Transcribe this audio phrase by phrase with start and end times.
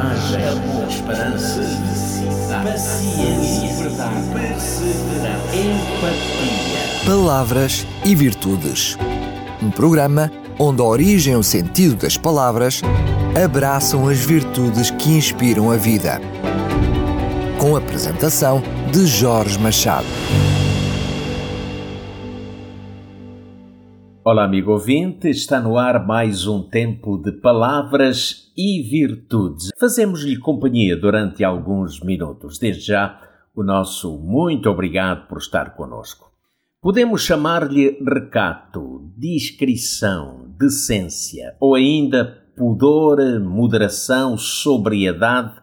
[0.00, 7.06] coragem, amor, esperança, felicidade, paciência, verdade, perseverança, empatia.
[7.06, 8.96] Palavras e Virtudes.
[9.62, 12.80] Um programa onde a origem e o sentido das palavras
[13.42, 16.18] abraçam as virtudes que inspiram a vida.
[17.58, 20.06] Com a apresentação de Jorge Machado.
[24.22, 29.70] Olá, amigo ouvinte, está no ar mais um tempo de palavras e virtudes.
[29.78, 32.58] Fazemos-lhe companhia durante alguns minutos.
[32.58, 33.18] Desde já,
[33.56, 36.30] o nosso muito obrigado por estar conosco.
[36.82, 45.54] Podemos chamar-lhe recato, discrição, decência ou ainda pudor, moderação, sobriedade,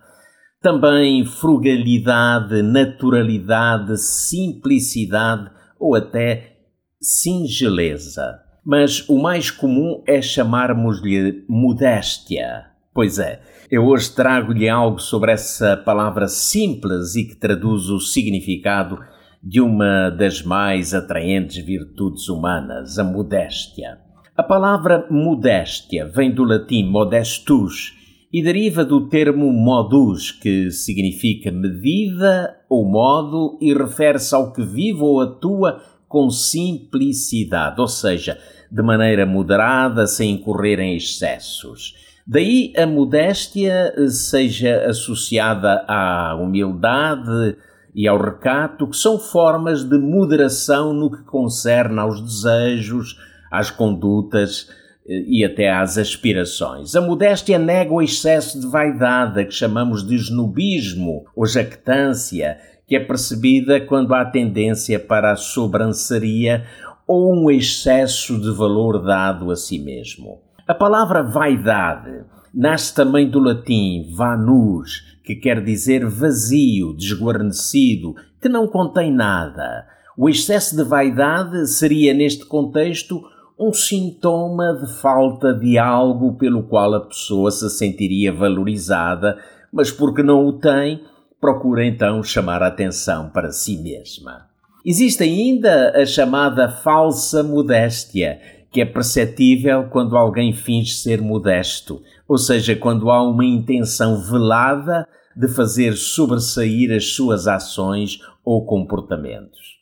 [0.60, 6.58] também frugalidade, naturalidade, simplicidade ou até
[7.00, 12.66] singeleza mas o mais comum é chamarmos-lhe modéstia.
[12.98, 18.98] Pois é, eu hoje trago-lhe algo sobre essa palavra simples e que traduz o significado
[19.44, 24.00] de uma das mais atraentes virtudes humanas, a modéstia.
[24.36, 27.94] A palavra modéstia vem do latim modestus
[28.34, 35.02] e deriva do termo modus, que significa medida ou modo e refere-se ao que vive
[35.02, 38.40] ou atua com simplicidade, ou seja,
[38.72, 42.07] de maneira moderada, sem incorrer em excessos.
[42.30, 47.56] Daí a modéstia seja associada à humildade
[47.96, 53.16] e ao recato, que são formas de moderação no que concerne aos desejos,
[53.50, 54.68] às condutas
[55.08, 56.98] eh, e até às aspirações.
[56.98, 63.00] A modéstia nega o excesso de vaidade, que chamamos de snobismo ou jactância, que é
[63.00, 66.66] percebida quando há tendência para a sobranceria
[67.08, 70.46] ou um excesso de valor dado a si mesmo.
[70.68, 78.68] A palavra vaidade nasce também do latim vanus, que quer dizer vazio, desguarnecido, que não
[78.68, 79.88] contém nada.
[80.18, 83.24] O excesso de vaidade seria, neste contexto,
[83.58, 89.38] um sintoma de falta de algo pelo qual a pessoa se sentiria valorizada,
[89.72, 91.02] mas porque não o tem,
[91.40, 94.48] procura então chamar a atenção para si mesma.
[94.86, 98.40] Existe ainda a chamada falsa modéstia,
[98.72, 105.08] que é perceptível quando alguém finge ser modesto, ou seja, quando há uma intenção velada
[105.36, 109.78] de fazer sobressair as suas ações ou comportamentos.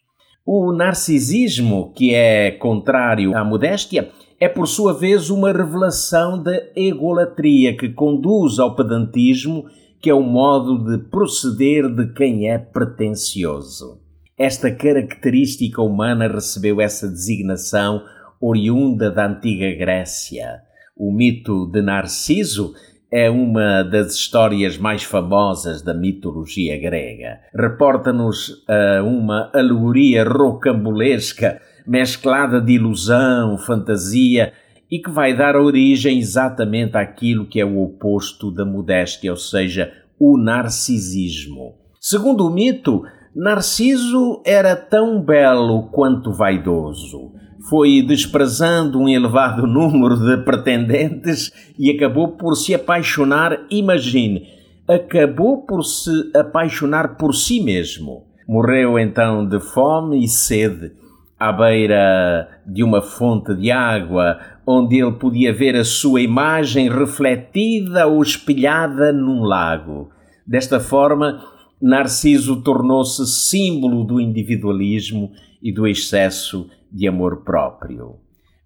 [0.45, 7.75] O narcisismo, que é contrário à modéstia, é por sua vez uma revelação da egolatria
[7.75, 9.65] que conduz ao pedantismo,
[10.01, 13.99] que é o modo de proceder de quem é pretensioso.
[14.37, 18.03] Esta característica humana recebeu essa designação
[18.39, 20.61] oriunda da antiga Grécia.
[20.95, 22.73] O mito de Narciso
[23.11, 27.39] é uma das histórias mais famosas da mitologia grega.
[27.53, 34.53] Reporta-nos uh, uma alegoria rocambolesca, mesclada de ilusão, fantasia
[34.89, 39.91] e que vai dar origem exatamente àquilo que é o oposto da modéstia, ou seja,
[40.19, 41.75] o narcisismo.
[41.99, 43.03] Segundo o mito,
[43.35, 47.33] Narciso era tão belo quanto vaidoso.
[47.69, 54.47] Foi desprezando um elevado número de pretendentes e acabou por se apaixonar, imagine,
[54.87, 58.23] acabou por se apaixonar por si mesmo.
[58.47, 60.91] Morreu então de fome e sede,
[61.39, 68.05] à beira de uma fonte de água, onde ele podia ver a sua imagem refletida
[68.05, 70.09] ou espelhada num lago.
[70.45, 71.41] Desta forma,
[71.81, 75.31] Narciso tornou-se símbolo do individualismo
[75.65, 78.17] e do excesso de amor próprio.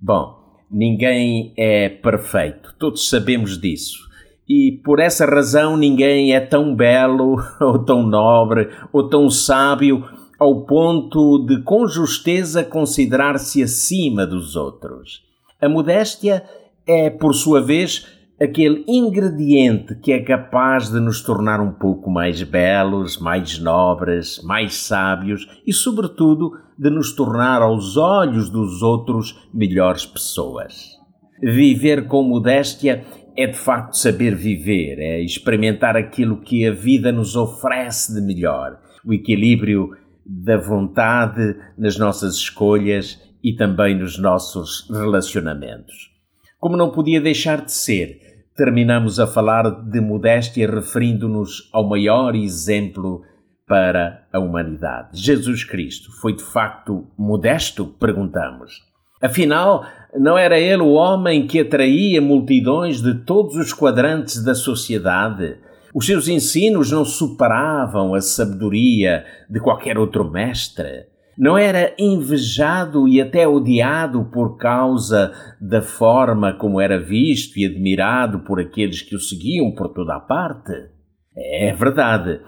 [0.01, 0.37] Bom,
[0.69, 4.09] ninguém é perfeito, todos sabemos disso.
[4.45, 10.03] E por essa razão ninguém é tão belo, ou tão nobre, ou tão sábio
[10.37, 15.21] ao ponto de com justeza considerar-se acima dos outros.
[15.61, 16.43] A modéstia
[16.85, 18.07] é, por sua vez,
[18.41, 24.75] aquele ingrediente que é capaz de nos tornar um pouco mais belos, mais nobres, mais
[24.75, 30.97] sábios e, sobretudo, de nos tornar aos olhos dos outros melhores pessoas.
[31.41, 33.05] Viver com modéstia
[33.35, 38.79] é de facto saber viver, é experimentar aquilo que a vida nos oferece de melhor,
[39.05, 39.90] o equilíbrio
[40.25, 46.11] da vontade nas nossas escolhas e também nos nossos relacionamentos.
[46.59, 48.19] Como não podia deixar de ser,
[48.59, 53.22] terminamos a falar de modéstia referindo-nos ao maior exemplo
[53.66, 55.11] para a humanidade.
[55.14, 57.85] Jesus Cristo foi de facto modesto?
[57.85, 58.82] Perguntamos.
[59.22, 65.55] Afinal, não era ele o homem que atraía multidões de todos os quadrantes da sociedade?
[65.96, 71.05] Os seus ensinos não superavam a sabedoria de qualquer outro mestre.
[71.40, 75.32] Não era invejado e até odiado por causa
[75.62, 80.20] da forma como era visto e admirado por aqueles que o seguiam por toda a
[80.20, 80.74] parte.
[81.34, 82.41] É verdade.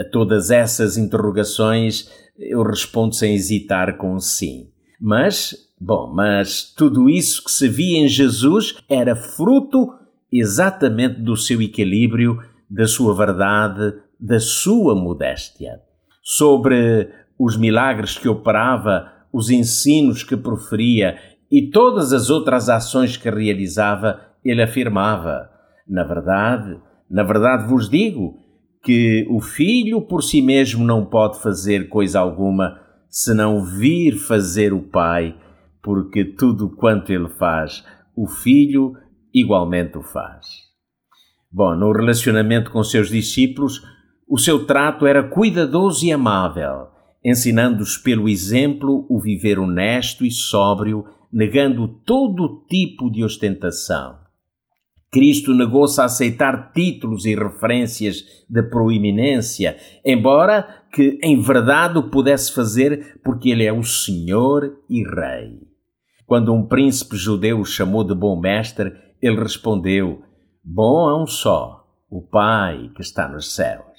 [0.00, 4.70] A todas essas interrogações eu respondo sem hesitar com sim.
[5.00, 9.88] Mas, bom, mas tudo isso que se via em Jesus era fruto
[10.32, 15.80] exatamente do seu equilíbrio, da sua verdade, da sua modéstia.
[16.20, 21.16] Sobre os milagres que operava, os ensinos que proferia
[21.50, 25.50] e todas as outras ações que realizava, ele afirmava:
[25.88, 26.78] Na verdade,
[27.08, 28.38] na verdade vos digo
[28.82, 34.82] que o filho por si mesmo não pode fazer coisa alguma senão vir fazer o
[34.82, 35.36] pai,
[35.82, 37.84] porque tudo quanto ele faz,
[38.14, 38.94] o filho
[39.32, 40.46] igualmente o faz.
[41.50, 43.82] Bom, no relacionamento com seus discípulos,
[44.28, 46.88] o seu trato era cuidadoso e amável,
[47.26, 54.16] ensinando-os pelo exemplo o viver honesto e sóbrio, negando todo tipo de ostentação.
[55.10, 62.54] Cristo negou-se a aceitar títulos e referências de proeminência, embora que em verdade o pudesse
[62.54, 65.58] fazer porque ele é o Senhor e Rei.
[66.26, 70.22] Quando um príncipe judeu o chamou de bom mestre, ele respondeu:
[70.62, 73.96] Bom é um só, o Pai que está nos céus.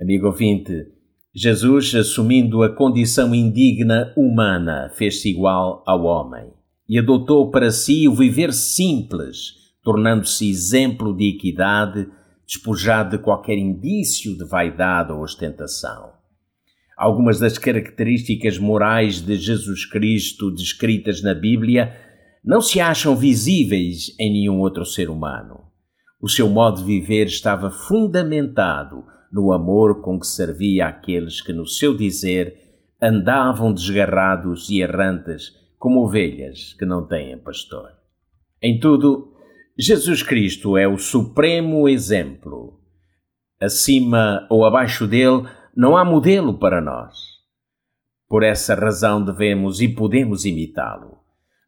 [0.00, 0.93] Amigo ouvinte,
[1.34, 6.52] Jesus, assumindo a condição indigna humana, fez-se igual ao homem
[6.88, 12.08] e adotou para si o viver simples tornando-se exemplo de equidade,
[12.46, 16.12] despojado de qualquer indício de vaidade ou ostentação.
[16.96, 21.94] Algumas das características morais de Jesus Cristo descritas na Bíblia
[22.42, 25.64] não se acham visíveis em nenhum outro ser humano.
[26.20, 29.04] O seu modo de viver estava fundamentado
[29.34, 32.56] no amor com que servia aqueles que, no seu dizer,
[33.02, 37.90] andavam desgarrados e errantes como ovelhas que não têm pastor.
[38.62, 39.34] Em tudo,
[39.76, 42.78] Jesus Cristo é o supremo exemplo.
[43.60, 47.18] Acima ou abaixo dele não há modelo para nós.
[48.28, 51.18] Por essa razão devemos e podemos imitá-lo.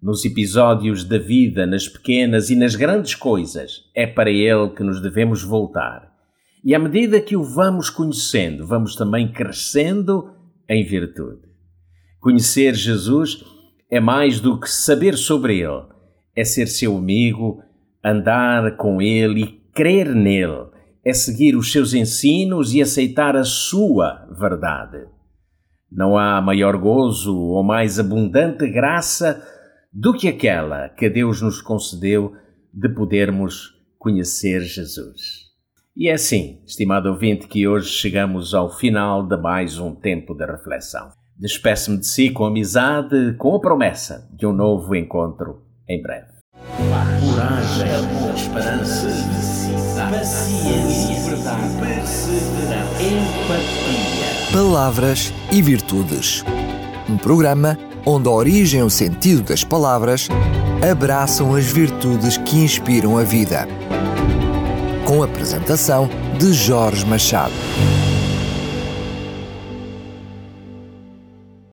[0.00, 5.02] Nos episódios da vida, nas pequenas e nas grandes coisas, é para ele que nos
[5.02, 6.15] devemos voltar.
[6.64, 10.30] E à medida que o vamos conhecendo, vamos também crescendo
[10.68, 11.42] em virtude.
[12.20, 13.44] Conhecer Jesus
[13.90, 15.86] é mais do que saber sobre ele,
[16.34, 17.62] é ser seu amigo,
[18.04, 20.68] andar com Ele e crer nele,
[21.04, 25.06] é seguir os seus ensinos e aceitar a sua verdade.
[25.90, 29.42] Não há maior gozo ou mais abundante graça
[29.92, 32.32] do que aquela que Deus nos concedeu
[32.72, 35.45] de podermos conhecer Jesus.
[35.96, 40.44] E é assim, estimado ouvinte, que hoje chegamos ao final de mais um tempo de
[40.44, 41.10] reflexão.
[41.38, 46.36] Despeço-me de si com amizade, com a promessa de um novo encontro em breve
[47.36, 47.86] coragem,
[48.34, 49.08] esperança,
[50.10, 54.52] paciência, verdade, perseverança, empatia.
[54.52, 56.44] Palavras e virtudes.
[57.08, 60.28] Um programa onde a origem e o sentido das palavras
[60.88, 63.66] abraçam as virtudes que inspiram a vida.
[65.06, 67.54] Com a apresentação de Jorge Machado.